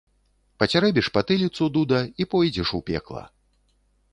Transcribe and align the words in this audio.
Пацярэбіш 0.61 1.09
патыліцу, 1.17 1.63
дуда, 1.75 1.99
і 2.25 2.27
пойдзеш 2.33 2.67
у 2.81 2.83
пекла. 2.89 3.23